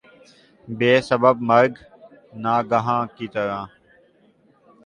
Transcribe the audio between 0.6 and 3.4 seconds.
بے سبب مرگ ناگہاں کی